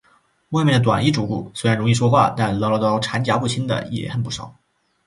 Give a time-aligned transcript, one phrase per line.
[0.49, 4.55] 外面的短衣主顾，虽然容易说话，但唠唠叨叨缠夹不清的也很不少。